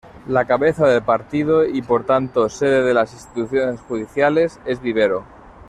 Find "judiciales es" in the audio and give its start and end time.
3.81-4.81